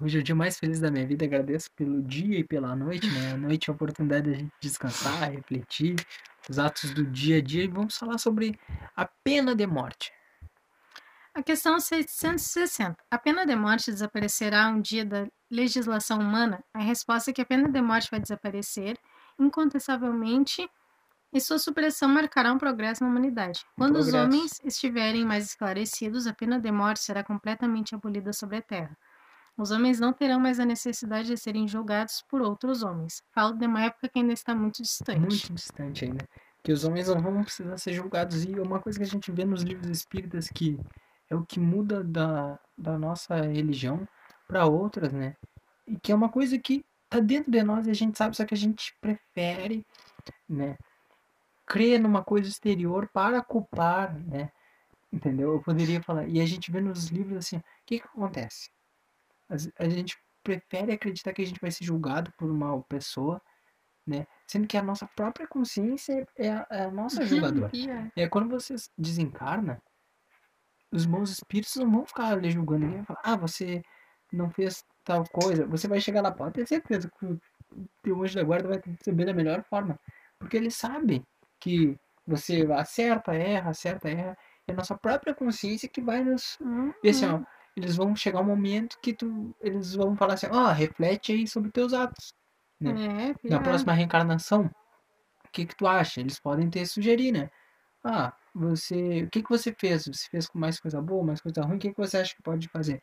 Hoje 0.00 0.16
é 0.16 0.20
o 0.20 0.22
dia 0.22 0.34
mais 0.34 0.56
feliz 0.56 0.78
da 0.78 0.92
minha 0.92 1.04
vida, 1.04 1.24
agradeço 1.24 1.72
pelo 1.72 2.00
dia 2.00 2.38
e 2.38 2.44
pela 2.44 2.76
noite, 2.76 3.10
né? 3.10 3.32
A 3.32 3.36
noite 3.36 3.68
é 3.68 3.72
a 3.72 3.74
oportunidade 3.74 4.30
da 4.30 4.36
gente 4.36 4.52
descansar, 4.60 5.28
refletir, 5.32 5.96
os 6.48 6.56
atos 6.56 6.94
do 6.94 7.04
dia 7.04 7.38
a 7.38 7.42
dia 7.42 7.64
e 7.64 7.66
vamos 7.66 7.98
falar 7.98 8.16
sobre 8.16 8.56
a 8.96 9.04
pena 9.04 9.56
de 9.56 9.66
morte. 9.66 10.12
A 11.34 11.42
questão 11.42 11.80
660. 11.80 12.96
A 13.10 13.18
pena 13.18 13.44
de 13.44 13.56
morte 13.56 13.90
desaparecerá 13.90 14.68
um 14.68 14.80
dia 14.80 15.04
da 15.04 15.26
legislação 15.50 16.20
humana? 16.20 16.62
A 16.72 16.78
resposta 16.78 17.32
é 17.32 17.34
que 17.34 17.42
a 17.42 17.46
pena 17.46 17.68
de 17.68 17.82
morte 17.82 18.08
vai 18.08 18.20
desaparecer 18.20 18.96
incontestavelmente 19.36 20.70
e 21.32 21.40
sua 21.40 21.58
supressão 21.58 22.08
marcará 22.08 22.52
um 22.52 22.58
progresso 22.58 23.02
na 23.02 23.10
humanidade. 23.10 23.64
Um 23.72 23.82
Quando 23.82 23.96
os 23.96 24.10
progresso. 24.10 24.26
homens 24.26 24.60
estiverem 24.64 25.24
mais 25.24 25.44
esclarecidos, 25.46 26.28
a 26.28 26.32
pena 26.32 26.60
de 26.60 26.70
morte 26.70 27.00
será 27.00 27.24
completamente 27.24 27.96
abolida 27.96 28.32
sobre 28.32 28.58
a 28.58 28.62
terra. 28.62 28.96
Os 29.58 29.72
homens 29.72 29.98
não 29.98 30.12
terão 30.12 30.38
mais 30.38 30.60
a 30.60 30.64
necessidade 30.64 31.26
de 31.26 31.36
serem 31.36 31.66
julgados 31.66 32.22
por 32.28 32.40
outros 32.40 32.84
homens. 32.84 33.24
Falo 33.34 33.54
de 33.54 33.66
uma 33.66 33.82
época 33.82 34.08
que 34.08 34.20
ainda 34.20 34.32
está 34.32 34.54
muito 34.54 34.80
distante. 34.80 35.18
Muito 35.18 35.52
distante 35.52 36.04
ainda. 36.04 36.28
Que 36.62 36.70
os 36.70 36.84
homens 36.84 37.08
não 37.08 37.20
vão 37.20 37.42
precisar 37.42 37.76
ser 37.76 37.92
julgados. 37.92 38.44
E 38.44 38.60
uma 38.60 38.78
coisa 38.78 39.00
que 39.00 39.04
a 39.04 39.08
gente 39.08 39.32
vê 39.32 39.44
nos 39.44 39.62
livros 39.62 39.90
espíritas 39.90 40.48
que 40.48 40.78
é 41.28 41.34
o 41.34 41.44
que 41.44 41.58
muda 41.58 42.04
da, 42.04 42.56
da 42.76 42.96
nossa 42.96 43.34
religião 43.34 44.06
para 44.46 44.64
outras, 44.64 45.12
né? 45.12 45.36
E 45.88 45.98
que 45.98 46.12
é 46.12 46.14
uma 46.14 46.28
coisa 46.28 46.56
que 46.56 46.84
tá 47.10 47.18
dentro 47.18 47.50
de 47.50 47.60
nós 47.64 47.88
e 47.88 47.90
a 47.90 47.94
gente 47.94 48.16
sabe, 48.16 48.36
só 48.36 48.44
que 48.44 48.54
a 48.54 48.56
gente 48.56 48.94
prefere, 49.00 49.84
né? 50.48 50.78
Crer 51.66 51.98
numa 51.98 52.22
coisa 52.22 52.48
exterior 52.48 53.10
para 53.12 53.42
culpar, 53.42 54.16
né? 54.20 54.52
Entendeu? 55.12 55.54
Eu 55.54 55.60
poderia 55.60 56.00
falar. 56.00 56.28
E 56.28 56.40
a 56.40 56.46
gente 56.46 56.70
vê 56.70 56.80
nos 56.80 57.08
livros 57.08 57.38
assim, 57.38 57.56
o 57.56 57.62
que 57.84 57.98
que 57.98 58.06
acontece? 58.06 58.70
A 59.78 59.88
gente 59.88 60.16
prefere 60.42 60.92
acreditar 60.92 61.32
que 61.32 61.42
a 61.42 61.46
gente 61.46 61.60
vai 61.60 61.70
ser 61.70 61.84
julgado 61.84 62.32
por 62.38 62.50
uma 62.50 62.80
pessoa, 62.82 63.40
né? 64.06 64.26
Sendo 64.46 64.66
que 64.66 64.76
a 64.76 64.82
nossa 64.82 65.06
própria 65.14 65.46
consciência 65.46 66.26
é 66.36 66.50
a, 66.50 66.66
é 66.70 66.84
a 66.84 66.90
nossa 66.90 67.24
julgadora. 67.26 67.70
Yeah. 67.74 68.10
É 68.16 68.28
quando 68.28 68.48
você 68.48 68.74
desencarna, 68.96 69.80
os 70.90 71.04
bons 71.04 71.30
espíritos 71.30 71.76
não 71.76 71.90
vão 71.90 72.06
ficar 72.06 72.32
ali 72.32 72.50
julgando 72.50 72.86
ninguém. 72.86 73.04
Falar, 73.04 73.20
ah, 73.22 73.36
você 73.36 73.82
não 74.32 74.50
fez 74.50 74.84
tal 75.04 75.24
coisa. 75.24 75.66
Você 75.66 75.86
vai 75.86 76.00
chegar 76.00 76.22
lá, 76.22 76.30
pode 76.30 76.54
ter 76.54 76.66
certeza 76.66 77.10
que 77.18 77.26
o 77.26 77.40
teu 78.02 78.22
anjo 78.22 78.34
da 78.34 78.42
guarda 78.42 78.68
vai 78.68 78.80
receber 78.98 79.26
da 79.26 79.34
melhor 79.34 79.62
forma. 79.64 79.98
Porque 80.38 80.56
ele 80.56 80.70
sabe 80.70 81.22
que 81.60 81.98
você 82.26 82.66
acerta, 82.72 83.34
erra, 83.34 83.70
acerta, 83.70 84.08
erra. 84.08 84.36
É 84.66 84.72
a 84.72 84.76
nossa 84.76 84.96
própria 84.96 85.34
consciência 85.34 85.88
que 85.88 86.00
vai 86.00 86.22
nos 86.22 86.58
Uhum. 86.60 86.92
e 87.02 87.08
assim, 87.08 87.26
ó, 87.26 87.40
eles 87.78 87.96
vão 87.96 88.14
chegar 88.16 88.40
um 88.40 88.44
momento 88.44 88.98
que 89.00 89.12
tu, 89.14 89.54
eles 89.60 89.94
vão 89.94 90.16
falar 90.16 90.34
assim, 90.34 90.46
ó, 90.50 90.72
reflete 90.72 91.32
aí 91.32 91.46
sobre 91.46 91.70
teus 91.70 91.92
atos. 91.92 92.34
né? 92.80 92.92
É, 93.30 93.48
Na 93.50 93.60
próxima 93.60 93.92
reencarnação, 93.92 94.66
o 95.44 95.50
que 95.52 95.66
que 95.66 95.76
tu 95.76 95.86
acha? 95.86 96.20
Eles 96.20 96.38
podem 96.40 96.70
ter 96.70 96.86
sugerir, 96.86 97.32
né? 97.32 97.50
Ah, 98.04 98.32
você, 98.54 99.22
o 99.24 99.30
que 99.30 99.42
que 99.42 99.50
você 99.50 99.72
fez? 99.72 100.06
Você 100.06 100.28
fez 100.30 100.46
com 100.48 100.58
mais 100.58 100.80
coisa 100.80 101.00
boa, 101.00 101.24
mais 101.24 101.40
coisa 101.40 101.62
ruim? 101.62 101.76
O 101.76 101.78
que 101.80 101.90
que 101.92 101.98
você 101.98 102.18
acha 102.18 102.34
que 102.34 102.42
pode 102.42 102.68
fazer? 102.68 103.02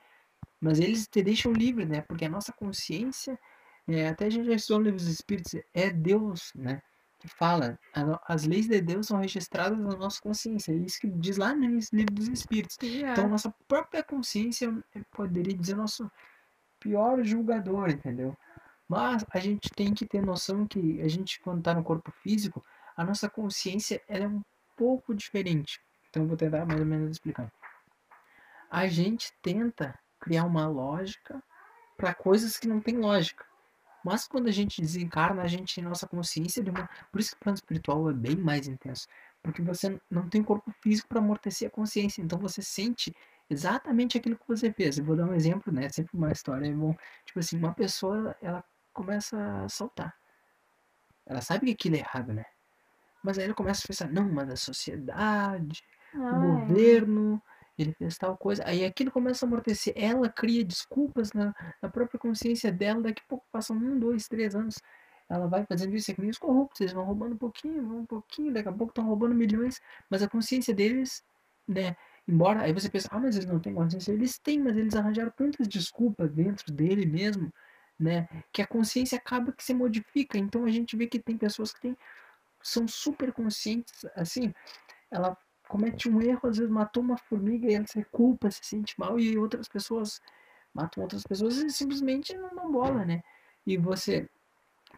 Mas 0.62 0.80
eles 0.80 1.08
te 1.08 1.22
deixam 1.24 1.54
livre, 1.54 1.86
né? 1.86 2.02
Porque 2.02 2.26
a 2.26 2.30
nossa 2.30 2.54
consciência, 2.54 3.40
é, 3.88 4.10
até 4.10 4.26
a 4.26 4.30
gente 4.30 4.46
já 4.48 4.56
estudou 4.56 4.80
no 4.80 4.86
livro 4.86 5.00
dos 5.00 5.08
Espíritos, 5.10 5.56
é 5.74 5.90
Deus, 5.92 6.52
né? 6.56 6.82
Fala, 7.28 7.80
as 8.28 8.46
leis 8.46 8.68
de 8.68 8.80
Deus 8.82 9.08
são 9.08 9.20
registradas 9.20 9.78
na 9.78 9.96
nossa 9.96 10.22
consciência. 10.22 10.72
É 10.72 10.76
isso 10.76 11.00
que 11.00 11.08
diz 11.08 11.38
lá 11.38 11.54
no 11.54 11.66
livro 11.66 12.14
dos 12.14 12.28
Espíritos. 12.28 12.78
Pior. 12.78 13.12
Então, 13.12 13.28
nossa 13.28 13.54
própria 13.68 14.04
consciência, 14.04 14.72
poderia 15.12 15.54
dizer, 15.54 15.76
nosso 15.76 16.10
pior 16.80 17.24
julgador, 17.24 17.90
entendeu? 17.90 18.38
Mas 18.88 19.26
a 19.32 19.40
gente 19.40 19.70
tem 19.72 19.94
que 19.94 20.06
ter 20.06 20.22
noção 20.22 20.68
que 20.68 21.02
a 21.02 21.08
gente, 21.08 21.40
quando 21.42 21.60
está 21.60 21.74
no 21.74 21.84
corpo 21.84 22.12
físico, 22.12 22.64
a 22.96 23.04
nossa 23.04 23.30
consciência 23.30 24.02
é 24.08 24.28
um 24.28 24.42
pouco 24.78 25.14
diferente. 25.16 25.80
Então, 26.10 26.28
vou 26.28 26.38
tentar 26.38 26.66
mais 26.66 26.80
ou 26.80 26.86
menos 26.86 27.12
explicar. 27.12 27.52
A 28.70 28.88
gente 28.88 29.34
tenta 29.42 29.98
criar 30.20 30.46
uma 30.46 30.68
lógica 30.68 31.42
para 31.98 32.14
coisas 32.14 32.58
que 32.58 32.68
não 32.68 32.80
tem 32.80 32.98
lógica. 32.98 33.46
Mas 34.06 34.28
quando 34.28 34.48
a 34.48 34.52
gente 34.52 34.80
desencarna, 34.80 35.42
a 35.42 35.48
gente, 35.48 35.82
nossa 35.82 36.06
consciência, 36.06 36.62
de 36.64 36.70
uma... 36.70 36.88
por 37.12 37.20
isso 37.20 37.32
que 37.32 37.38
o 37.38 37.40
plano 37.40 37.56
espiritual 37.56 38.08
é 38.08 38.14
bem 38.14 38.36
mais 38.36 38.68
intenso. 38.68 39.08
Porque 39.42 39.64
você 39.64 40.00
não 40.12 40.30
tem 40.30 40.44
corpo 40.44 40.72
físico 40.80 41.08
para 41.08 41.18
amortecer 41.18 41.70
a 41.70 41.72
consciência. 41.72 42.22
Então 42.22 42.38
você 42.38 42.62
sente 42.62 43.12
exatamente 43.50 44.16
aquilo 44.16 44.38
que 44.38 44.48
você 44.48 44.72
fez. 44.72 45.00
Eu 45.00 45.06
vou 45.06 45.16
dar 45.16 45.26
um 45.26 45.34
exemplo, 45.34 45.74
né? 45.74 45.90
Sempre 45.90 46.16
uma 46.16 46.32
história 46.32 46.68
é 46.68 46.72
bom. 46.72 46.96
Tipo 47.26 47.40
assim, 47.40 47.58
uma 47.58 47.74
pessoa, 47.74 48.36
ela 48.44 48.64
começa 48.94 49.64
a 49.64 49.70
saltar. 49.70 50.16
Ela 51.26 51.42
sabe 51.42 51.66
que 51.66 51.72
aquilo 51.72 51.96
é 51.96 52.00
errado, 52.00 52.32
né? 52.32 52.46
Mas 53.24 53.40
aí 53.40 53.46
ela 53.46 53.56
começa 53.56 53.82
a 53.84 53.88
pensar, 53.88 54.08
não, 54.12 54.32
mas 54.32 54.52
a 54.52 54.56
sociedade, 54.56 55.84
o 56.14 56.60
governo, 56.60 57.42
ele 57.78 57.94
fez 57.94 58.18
tal 58.18 58.38
coisa. 58.38 58.64
Aí 58.66 58.86
aquilo 58.86 59.12
começa 59.12 59.46
a 59.46 59.48
amortecer. 59.48 59.94
Ela 59.96 60.30
cria 60.30 60.64
desculpas 60.64 61.34
na, 61.34 61.54
na 61.82 61.90
própria 61.90 62.20
consciência 62.20 62.72
dela. 62.72 63.02
Daqui 63.02 63.22
a 63.26 63.28
pouco 63.28 63.46
passam 63.52 63.76
um, 63.76 64.00
dois, 64.00 64.28
três 64.28 64.56
anos. 64.56 64.76
Ela 65.30 65.48
vai 65.48 65.66
fazendo 65.66 65.96
isso, 65.96 66.12
é 66.12 66.14
que 66.14 66.22
nem 66.22 66.30
os 66.30 66.38
corruptos. 66.38 66.82
Eles 66.82 66.94
vão 66.94 67.04
roubando 67.04 67.34
um 67.34 67.38
pouquinho, 67.38 67.86
vão 67.86 68.00
um 68.00 68.06
pouquinho. 68.06 68.54
Daqui 68.54 68.70
a 68.70 68.72
pouco 68.72 68.92
estão 68.92 69.06
roubando 69.06 69.36
milhões. 69.36 69.82
Mas 70.10 70.24
a 70.24 70.30
consciência 70.30 70.74
deles, 70.74 71.24
né? 71.68 71.96
Embora 72.28 72.62
aí 72.62 72.74
você 72.74 72.90
pensa, 72.90 73.10
ah, 73.12 73.20
mas 73.20 73.36
eles 73.36 73.48
não 73.48 73.60
têm 73.60 73.74
consciência. 73.74 74.12
Eles 74.12 74.40
têm, 74.40 74.60
mas 74.60 74.78
eles 74.78 74.96
arranjaram 74.96 75.32
tantas 75.36 75.68
desculpas 75.68 76.32
dentro 76.32 76.72
dele 76.72 77.06
mesmo, 77.06 77.52
né? 78.00 78.28
Que 78.54 78.62
a 78.62 78.68
consciência 78.68 79.18
acaba 79.18 79.52
que 79.52 79.64
se 79.64 79.74
modifica. 79.74 80.38
Então 80.38 80.64
a 80.66 80.72
gente 80.72 80.96
vê 80.96 81.08
que 81.08 81.20
tem 81.20 81.38
pessoas 81.38 81.74
que 81.74 81.82
têm, 81.82 81.98
são 82.64 82.88
super 82.88 83.32
conscientes, 83.34 84.06
assim, 84.16 84.54
ela 85.12 85.38
comete 85.68 86.10
um 86.10 86.22
erro, 86.22 86.42
às 86.44 86.58
vezes 86.58 86.72
matou 86.72 87.04
uma 87.04 87.18
formiga 87.18 87.70
e 87.70 87.76
ela 87.76 87.88
se 87.88 88.04
culpa, 88.06 88.50
se 88.52 88.64
sente 88.64 88.98
mal, 89.00 89.20
e 89.20 89.38
outras 89.38 89.68
pessoas 89.68 90.22
matam 90.74 91.04
outras 91.04 91.24
pessoas 91.24 91.58
e 91.58 91.70
simplesmente 91.70 92.36
não 92.36 92.54
dão 92.54 92.72
bola, 92.72 93.06
né? 93.06 93.24
E 93.66 93.78
você. 93.78 94.30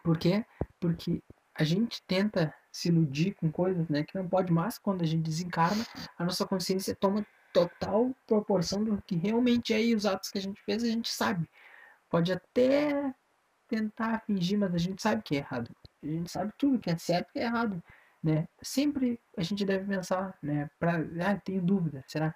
Por 0.02 0.18
quê? 0.18 0.44
Porque 0.80 1.22
a 1.54 1.64
gente 1.64 2.02
tenta 2.06 2.54
se 2.70 2.88
iludir 2.88 3.34
com 3.34 3.50
coisas 3.50 3.88
né, 3.88 4.04
que 4.04 4.16
não 4.16 4.28
pode 4.28 4.52
mais, 4.52 4.78
quando 4.78 5.02
a 5.02 5.06
gente 5.06 5.22
desencarna, 5.22 5.84
a 6.16 6.24
nossa 6.24 6.46
consciência 6.46 6.94
toma 6.94 7.26
total 7.52 8.14
proporção 8.26 8.84
do 8.84 9.02
que 9.02 9.16
realmente 9.16 9.72
é 9.72 9.82
e 9.82 9.94
os 9.94 10.06
atos 10.06 10.30
que 10.30 10.38
a 10.38 10.40
gente 10.40 10.62
fez, 10.62 10.84
a 10.84 10.86
gente 10.86 11.10
sabe. 11.10 11.48
Pode 12.08 12.32
até 12.32 13.12
tentar 13.66 14.20
fingir, 14.20 14.58
mas 14.58 14.74
a 14.74 14.78
gente 14.78 15.02
sabe 15.02 15.22
que 15.22 15.36
é 15.36 15.38
errado. 15.38 15.70
A 16.02 16.06
gente 16.06 16.30
sabe 16.30 16.52
tudo 16.56 16.78
que 16.78 16.90
é 16.90 16.96
certo 16.96 17.30
e 17.30 17.32
que 17.32 17.38
é 17.40 17.44
errado 17.44 17.82
né? 18.22 18.48
Sempre 18.60 19.20
a 19.36 19.42
gente 19.42 19.64
deve 19.64 19.86
pensar, 19.86 20.36
né? 20.42 20.70
Pra, 20.78 20.96
ah, 21.24 21.36
tenho 21.36 21.62
dúvida. 21.62 22.04
Será? 22.06 22.34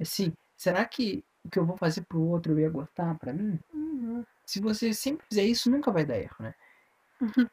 Assim, 0.00 0.32
será 0.56 0.84
que 0.84 1.24
o 1.44 1.50
que 1.50 1.58
eu 1.58 1.64
vou 1.64 1.76
fazer 1.76 2.02
pro 2.02 2.20
outro 2.20 2.52
eu 2.52 2.60
ia 2.60 2.70
gostar 2.70 3.16
pra 3.18 3.32
mim? 3.32 3.58
uhum. 3.72 4.24
Se 4.44 4.60
você 4.60 4.92
sempre 4.92 5.24
fizer 5.28 5.44
isso, 5.44 5.70
nunca 5.70 5.92
vai 5.92 6.04
dar 6.04 6.18
erro, 6.18 6.36
né? 6.40 6.54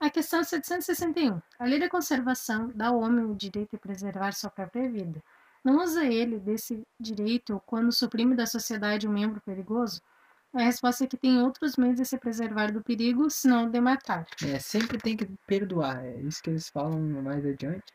A 0.00 0.10
questão 0.10 0.42
761. 0.42 1.40
A 1.60 1.64
lei 1.64 1.78
da 1.78 1.88
conservação 1.88 2.72
dá 2.74 2.88
ao 2.88 2.98
homem 2.98 3.24
o 3.24 3.36
direito 3.36 3.70
de 3.70 3.78
preservar 3.78 4.32
sua 4.32 4.50
própria 4.50 4.90
vida. 4.90 5.22
Não 5.62 5.76
usa 5.76 6.04
ele 6.04 6.40
desse 6.40 6.82
direito 6.98 7.62
quando 7.64 7.92
suprime 7.92 8.34
da 8.34 8.44
sociedade 8.44 9.06
um 9.06 9.12
membro 9.12 9.40
perigoso? 9.42 10.02
A 10.54 10.62
resposta 10.62 11.04
é 11.04 11.06
que 11.06 11.16
tem 11.16 11.40
outros 11.40 11.76
meios 11.76 11.96
de 11.96 12.04
se 12.04 12.18
preservar 12.18 12.70
do 12.70 12.82
perigo, 12.82 13.30
senão 13.30 13.70
de 13.70 13.80
matar. 13.80 14.26
É, 14.44 14.58
sempre 14.58 14.98
tem 14.98 15.16
que 15.16 15.26
perdoar. 15.46 16.04
É 16.04 16.20
isso 16.20 16.42
que 16.42 16.50
eles 16.50 16.68
falam 16.68 17.00
mais 17.22 17.44
adiante. 17.46 17.92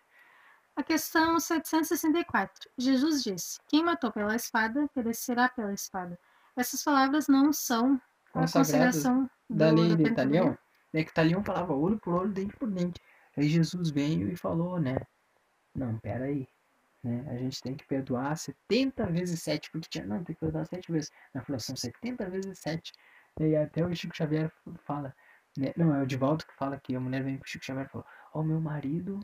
A 0.75 0.83
questão 0.83 1.39
764. 1.39 2.69
Jesus 2.77 3.23
disse: 3.23 3.59
Quem 3.67 3.83
matou 3.83 4.11
pela 4.11 4.35
espada, 4.35 4.87
perecerá 4.93 5.49
pela 5.49 5.73
espada. 5.73 6.17
Essas 6.55 6.83
palavras 6.83 7.27
não 7.27 7.53
são 7.53 8.01
a 8.33 8.51
consideração 8.51 9.29
da 9.49 9.69
lei 9.69 9.95
de. 9.95 10.03
Italião. 10.03 10.57
É 10.93 11.03
que 11.03 11.11
Italião 11.11 11.43
falava 11.43 11.73
olho 11.73 11.99
por 11.99 12.15
olho, 12.15 12.31
dente 12.31 12.55
por 12.57 12.71
dente. 12.71 12.99
Aí 13.35 13.47
Jesus 13.47 13.91
veio 13.91 14.31
e 14.31 14.35
falou, 14.35 14.79
né? 14.79 14.97
Não, 15.75 15.95
pera 15.99 16.25
aí. 16.25 16.47
Né? 17.03 17.25
A 17.29 17.37
gente 17.37 17.61
tem 17.61 17.75
que 17.75 17.85
perdoar 17.85 18.35
70 18.37 19.05
vezes 19.07 19.41
7, 19.43 19.71
porque 19.71 19.87
tinha, 19.89 20.05
não, 20.05 20.23
tem 20.23 20.35
que 20.35 20.39
perdoar 20.41 20.65
7 20.65 20.91
vezes. 20.91 21.11
Na 21.33 21.41
falou, 21.43 21.59
são 21.59 21.75
70 21.75 22.29
vezes 22.29 22.59
7. 22.59 22.91
E 23.39 23.55
até 23.55 23.85
o 23.85 23.95
Chico 23.95 24.15
Xavier 24.15 24.51
fala, 24.85 25.15
né? 25.57 25.73
Não, 25.77 25.95
é 25.95 26.01
o 26.01 26.07
Divaldo 26.07 26.45
que 26.45 26.53
fala 26.55 26.79
que 26.79 26.95
a 26.95 26.99
mulher 26.99 27.23
vem 27.23 27.37
pro 27.37 27.47
Chico 27.49 27.65
Xavier 27.65 27.85
e 27.85 27.89
falou, 27.89 28.07
ó, 28.33 28.43
meu 28.43 28.59
marido 28.59 29.19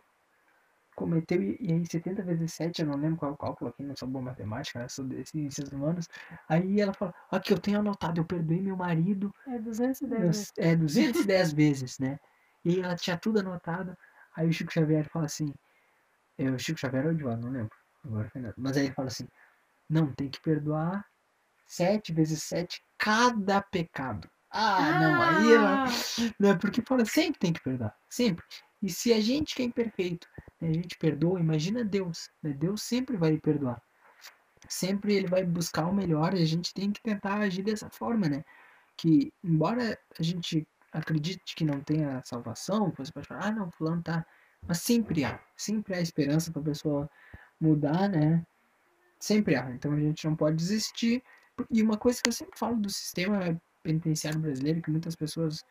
cometeu, 0.95 1.41
e, 1.41 1.57
e 1.59 1.73
aí 1.73 1.85
70 1.85 2.21
vezes 2.23 2.53
7, 2.53 2.81
eu 2.81 2.87
não 2.87 2.95
lembro 2.97 3.17
qual 3.17 3.31
é 3.31 3.33
o 3.33 3.37
cálculo 3.37 3.69
aqui, 3.71 3.83
não 3.83 3.95
sou 3.95 4.07
bom 4.07 4.19
em 4.19 4.23
matemática, 4.25 4.79
né? 4.79 4.87
Sou 4.87 5.05
de 5.05 5.25
ciências 5.25 5.69
humanas. 5.71 6.07
Aí 6.47 6.79
ela 6.79 6.93
fala, 6.93 7.13
aqui 7.31 7.51
eu 7.51 7.59
tenho 7.59 7.79
anotado, 7.79 8.21
eu 8.21 8.25
perdoei 8.25 8.61
meu 8.61 8.77
marido 8.77 9.33
É 9.47 9.57
210 9.59 10.21
Nos- 10.21 10.35
vezes. 10.35 10.51
É, 10.57 10.75
210 10.75 11.53
vezes, 11.53 11.99
né? 11.99 12.19
E 12.63 12.69
aí 12.75 12.79
ela 12.81 12.95
tinha 12.95 13.17
tudo 13.17 13.39
anotado. 13.39 13.97
Aí 14.35 14.47
o 14.47 14.53
Chico 14.53 14.71
Xavier 14.71 15.09
fala 15.09 15.25
assim. 15.25 15.51
É, 16.37 16.49
o 16.49 16.57
Chico 16.57 16.79
Xavier 16.79 17.05
ou 17.05 17.11
o 17.11 17.15
Divaldo, 17.15 17.41
não 17.41 17.51
lembro. 17.51 17.77
Agora, 18.03 18.29
foi 18.29 18.41
nada. 18.41 18.55
Mas 18.57 18.77
aí 18.77 18.85
ele 18.85 18.93
fala 18.93 19.07
assim: 19.07 19.27
Não, 19.89 20.13
tem 20.13 20.29
que 20.29 20.41
perdoar 20.41 21.05
sete 21.65 22.13
vezes 22.13 22.43
sete 22.43 22.83
cada 22.97 23.61
pecado. 23.61 24.29
Ah, 24.51 24.99
não, 24.99 25.21
aí 25.21 25.53
ela. 25.53 25.85
Ah, 25.85 25.87
Né, 26.39 26.55
porque 26.55 26.81
fala, 26.87 27.05
sempre 27.05 27.39
tem 27.39 27.51
que 27.53 27.63
perdoar, 27.63 27.95
sempre. 28.09 28.45
E 28.81 28.89
se 28.89 29.11
a 29.13 29.19
gente 29.19 29.55
que 29.55 29.63
é 29.63 29.65
imperfeito, 29.65 30.27
né, 30.61 30.69
a 30.69 30.73
gente 30.73 30.97
perdoa, 30.97 31.39
imagina 31.39 31.83
Deus, 31.83 32.29
né? 32.41 32.53
Deus 32.53 32.83
sempre 32.83 33.17
vai 33.17 33.37
perdoar. 33.39 33.81
Sempre 34.69 35.15
ele 35.15 35.27
vai 35.27 35.43
buscar 35.43 35.87
o 35.87 35.93
melhor 35.93 36.33
e 36.35 36.41
a 36.41 36.45
gente 36.45 36.73
tem 36.73 36.91
que 36.91 37.01
tentar 37.01 37.39
agir 37.39 37.63
dessa 37.63 37.89
forma, 37.89 38.29
né? 38.29 38.43
Que, 38.97 39.33
embora 39.43 39.97
a 40.19 40.23
gente 40.23 40.67
acredite 40.91 41.55
que 41.55 41.65
não 41.65 41.81
tenha 41.81 42.21
salvação, 42.23 42.93
você 42.95 43.11
pode 43.11 43.27
falar, 43.27 43.47
ah, 43.47 43.51
não, 43.51 43.71
fulano 43.71 44.03
tá. 44.03 44.25
Mas 44.67 44.79
sempre 44.79 45.25
há, 45.25 45.39
sempre 45.55 45.95
há 45.95 46.01
esperança 46.01 46.51
para 46.51 46.61
a 46.61 46.65
pessoa 46.65 47.09
mudar, 47.59 48.07
né? 48.09 48.45
Sempre 49.19 49.55
há. 49.55 49.69
Então 49.71 49.93
a 49.93 49.99
gente 49.99 50.25
não 50.25 50.35
pode 50.35 50.55
desistir. 50.55 51.23
E 51.69 51.81
uma 51.81 51.97
coisa 51.97 52.21
que 52.21 52.29
eu 52.29 52.33
sempre 52.33 52.57
falo 52.57 52.77
do 52.77 52.89
sistema 52.89 53.59
penitenciário 53.81 54.39
brasileiro, 54.39 54.81
que 54.81 54.89
muitas 54.89 55.15
pessoas 55.15 55.63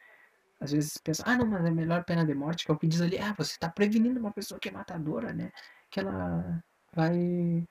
às 0.60 0.70
vezes 0.70 0.96
pensam, 0.98 1.24
ah, 1.26 1.36
não, 1.36 1.46
mas 1.46 1.64
é 1.64 1.70
melhor 1.70 2.04
pena 2.04 2.24
de 2.24 2.34
morte, 2.34 2.64
que 2.64 2.70
é 2.70 2.74
o 2.74 2.78
que 2.78 2.86
diz 2.86 3.00
ali, 3.00 3.18
ah, 3.18 3.34
você 3.36 3.52
está 3.52 3.68
prevenindo 3.68 4.20
uma 4.20 4.30
pessoa 4.30 4.60
que 4.60 4.68
é 4.68 4.72
matadora, 4.72 5.32
né? 5.32 5.50
Que 5.90 6.00
ela 6.00 6.62
vai. 6.94 7.66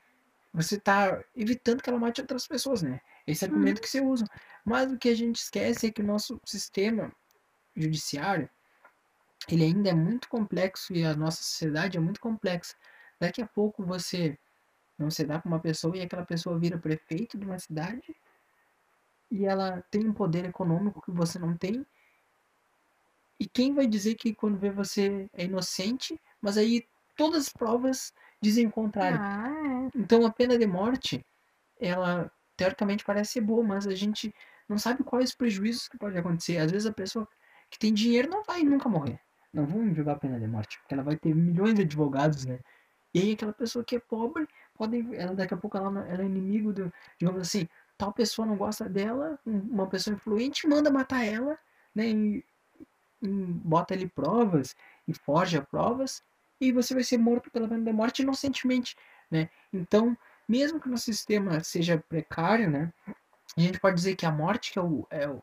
Você 0.54 0.76
está 0.76 1.24
evitando 1.34 1.82
que 1.82 1.90
ela 1.90 2.00
mate 2.00 2.20
outras 2.20 2.46
pessoas, 2.46 2.82
né? 2.82 3.00
Esse 3.26 3.46
argumento 3.46 3.80
que 3.80 3.88
você 3.88 4.02
usa. 4.02 4.26
Mas 4.66 4.92
o 4.92 4.98
que 4.98 5.08
a 5.08 5.16
gente 5.16 5.38
esquece 5.38 5.88
é 5.88 5.92
que 5.92 6.02
o 6.02 6.06
nosso 6.06 6.40
sistema 6.46 7.12
judiciário 7.76 8.50
ele 9.48 9.64
ainda 9.64 9.90
é 9.90 9.94
muito 9.94 10.30
complexo 10.30 10.94
e 10.94 11.04
a 11.04 11.16
nossa 11.16 11.44
sociedade 11.44 11.98
é 11.98 12.02
muito 12.02 12.20
complexa. 12.20 12.76
Daqui 13.20 13.42
a 13.42 13.48
pouco 13.48 13.84
você 13.84 14.38
não 14.98 15.10
se 15.10 15.26
dá 15.26 15.42
com 15.42 15.50
uma 15.50 15.60
pessoa 15.60 15.98
e 15.98 16.02
aquela 16.02 16.26
pessoa 16.26 16.60
vira 16.60 16.78
prefeito 16.78 17.38
de 17.38 17.46
uma 17.46 17.60
cidade 17.60 18.16
e 19.32 19.46
ela 19.46 19.82
tem 19.90 20.08
um 20.08 20.14
poder 20.14 20.46
econômico 20.46 21.02
que 21.02 21.12
você 21.12 21.40
não 21.40 21.56
tem. 21.56 21.86
E 23.40 23.48
quem 23.48 23.74
vai 23.74 23.88
dizer 23.88 24.16
que 24.16 24.36
quando 24.36 24.60
vê 24.60 24.70
você 24.70 25.28
é 25.34 25.46
inocente, 25.46 26.20
mas 26.42 26.58
aí 26.58 26.86
todas 27.16 27.48
as 27.48 27.54
provas 27.54 28.14
dizem 28.42 28.68
o 28.68 28.72
contrário. 28.72 29.20
ah, 29.20 29.90
é. 29.96 30.00
Então 30.00 30.26
a 30.26 30.32
pena 30.32 30.58
de 30.58 30.68
morte, 30.68 31.26
ela 31.80 32.32
teoricamente 32.56 33.04
parece 33.04 33.34
ser 33.34 33.42
boa, 33.42 33.64
mas 33.64 33.88
a 33.88 33.96
gente 33.96 34.34
não 34.68 34.78
sabe 34.78 35.04
quais 35.04 35.30
os 35.30 35.36
prejuízos 35.36 35.88
que 35.88 35.98
pode 35.98 36.18
acontecer. 36.18 36.58
Às 36.58 36.72
vezes 36.72 36.86
a 36.86 36.94
pessoa 36.94 37.28
que 37.70 37.80
tem 37.80 37.94
dinheiro 37.94 38.30
não 38.30 38.44
vai 38.44 38.64
nunca 38.64 38.88
morrer. 38.88 39.20
Não 39.54 39.66
vão 39.66 39.94
jogar 39.94 40.16
pena 40.18 40.40
de 40.40 40.48
morte, 40.48 40.80
porque 40.80 40.94
ela 40.94 41.04
vai 41.04 41.18
ter 41.18 41.36
milhões 41.36 41.74
de 41.76 41.82
advogados, 41.82 42.46
né? 42.46 42.60
E 43.14 43.20
aí 43.20 43.32
aquela 43.34 43.54
pessoa 43.54 43.84
que 43.84 43.98
é 43.98 44.00
pobre, 44.00 44.48
pode, 44.76 45.16
ela 45.16 45.36
daqui 45.36 45.54
a 45.54 45.58
pouco 45.58 45.78
ela, 45.78 45.88
ela 46.08 46.24
é 46.24 46.26
inimigo 46.26 46.72
do, 46.74 46.92
digamos 47.20 47.42
assim, 47.42 47.68
tal 47.98 48.14
pessoa 48.14 48.46
não 48.46 48.56
gosta 48.58 48.88
dela, 48.90 49.38
um- 49.46 49.60
uma 49.60 49.88
pessoa 49.88 50.16
influente 50.16 50.68
manda 50.68 50.90
matar 50.92 51.26
ela, 51.26 51.58
né? 51.94 52.08
E, 52.10 52.46
e 53.22 53.28
bota 53.30 53.94
ali 53.94 54.08
provas 54.08 54.76
e 55.08 55.14
forja 55.14 55.62
provas 55.62 56.24
e 56.60 56.72
você 56.72 56.94
vai 56.94 57.04
ser 57.04 57.18
morto 57.18 57.52
pela 57.52 57.68
pena 57.68 57.84
de 57.84 57.94
morte 57.94 58.22
inocentemente, 58.22 58.96
né? 59.30 59.50
Então, 59.74 60.18
mesmo 60.48 60.80
que 60.80 60.88
o 60.88 60.92
nosso 60.92 61.06
sistema 61.06 61.64
seja 61.64 61.98
precário, 62.10 62.70
né? 62.70 62.92
A 63.58 63.62
gente 63.62 63.80
pode 63.80 63.96
dizer 63.96 64.16
que 64.16 64.26
a 64.26 64.32
morte, 64.32 64.72
que 64.74 64.80
é 64.80 64.82
o, 64.82 65.08
é 65.10 65.28
o 65.30 65.42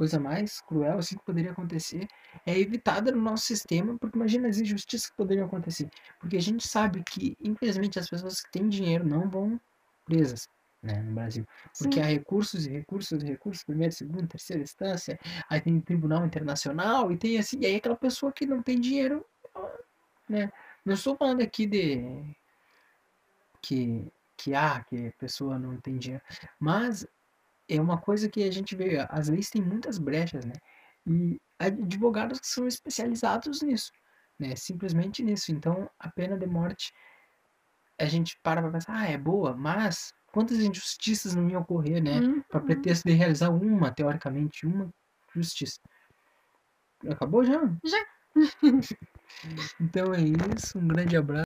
coisa 0.00 0.18
mais 0.18 0.62
cruel 0.62 0.96
assim 0.96 1.14
que 1.14 1.24
poderia 1.26 1.50
acontecer, 1.50 2.08
é 2.46 2.58
evitada 2.58 3.12
no 3.12 3.20
nosso 3.20 3.44
sistema, 3.44 3.98
porque 3.98 4.16
imagina 4.16 4.48
as 4.48 4.58
injustiças 4.58 5.10
que 5.10 5.16
poderiam 5.18 5.44
acontecer. 5.44 5.90
Porque 6.18 6.38
a 6.38 6.40
gente 6.40 6.66
sabe 6.66 7.04
que, 7.04 7.36
infelizmente, 7.38 7.98
as 7.98 8.08
pessoas 8.08 8.40
que 8.40 8.50
têm 8.50 8.66
dinheiro 8.66 9.06
não 9.06 9.28
vão 9.28 9.60
presas, 10.06 10.48
né, 10.82 11.02
no 11.02 11.12
Brasil. 11.12 11.46
Porque 11.78 11.96
Sim. 11.96 12.00
há 12.00 12.06
recursos 12.06 12.64
e 12.64 12.70
recursos 12.70 13.22
e 13.22 13.26
recursos, 13.26 13.62
primeira, 13.62 13.92
segunda, 13.92 14.26
terceira 14.26 14.62
instância, 14.62 15.20
aí 15.50 15.60
tem 15.60 15.78
tribunal 15.82 16.24
internacional, 16.24 17.12
e 17.12 17.18
tem 17.18 17.38
assim, 17.38 17.58
e 17.60 17.66
aí 17.66 17.76
aquela 17.76 17.94
pessoa 17.94 18.32
que 18.32 18.46
não 18.46 18.62
tem 18.62 18.80
dinheiro, 18.80 19.22
né? 20.26 20.50
Não 20.82 20.94
estou 20.94 21.14
falando 21.14 21.42
aqui 21.42 21.66
de 21.66 22.24
que, 23.60 24.10
que 24.34 24.54
ah, 24.54 24.82
que 24.82 25.08
a 25.08 25.12
pessoa 25.18 25.58
não 25.58 25.76
tem 25.76 25.98
dinheiro, 25.98 26.24
mas 26.58 27.06
é 27.70 27.80
uma 27.80 28.00
coisa 28.00 28.28
que 28.28 28.42
a 28.42 28.50
gente 28.50 28.74
vê, 28.74 29.06
as 29.08 29.28
leis 29.28 29.50
têm 29.50 29.62
muitas 29.62 29.98
brechas, 29.98 30.44
né? 30.44 30.54
E 31.06 31.40
há 31.58 31.66
advogados 31.66 32.40
que 32.40 32.46
são 32.46 32.66
especializados 32.66 33.62
nisso, 33.62 33.90
né? 34.38 34.54
Simplesmente 34.56 35.22
nisso. 35.22 35.52
Então, 35.52 35.88
a 35.98 36.10
pena 36.10 36.36
de 36.36 36.46
morte, 36.46 36.92
a 37.98 38.06
gente 38.06 38.38
para 38.42 38.60
pra 38.62 38.70
pensar, 38.70 38.94
ah, 38.96 39.08
é 39.08 39.16
boa, 39.16 39.56
mas 39.56 40.12
quantas 40.32 40.58
injustiças 40.58 41.34
não 41.34 41.48
iam 41.48 41.62
ocorrer, 41.62 42.02
né? 42.02 42.20
Uhum. 42.20 42.42
Para 42.48 42.60
pretexto 42.60 43.08
de 43.08 43.14
realizar 43.14 43.50
uma, 43.50 43.92
teoricamente, 43.92 44.66
uma 44.66 44.90
justiça. 45.34 45.80
Acabou 47.08 47.44
já? 47.44 47.60
Já. 47.84 48.06
Então 49.80 50.12
é 50.12 50.20
isso, 50.22 50.76
um 50.76 50.88
grande 50.88 51.16
abraço. 51.16 51.38